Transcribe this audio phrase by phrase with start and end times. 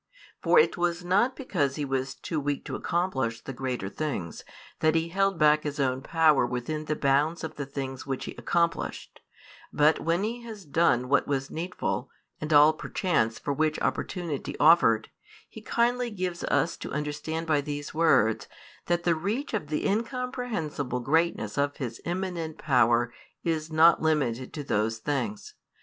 [0.41, 4.43] For it was not because He was too weak to accomplish the greater things,
[4.79, 8.31] that He held back His own power within the bounds of the things which He
[8.31, 9.21] accomplished;
[9.71, 12.09] but when He has done what was needful,
[12.39, 15.11] and all perchance for which opportunity offered,
[15.47, 18.47] He kindly gives us to understand by these words,
[18.87, 23.13] that the reach of the incomprehensible greatness of His immanent power
[23.43, 25.53] is not limited to those things.